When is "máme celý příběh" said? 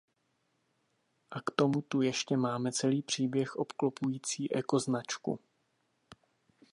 2.37-3.55